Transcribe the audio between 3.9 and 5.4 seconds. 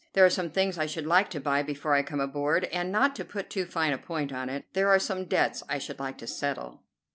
a point to it, there are some